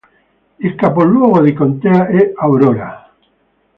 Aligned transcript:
Il 0.57 0.73
capoluogo 0.73 1.41
di 1.41 1.53
contea 1.53 2.07
è 2.07 2.31
Aurora. 2.35 3.13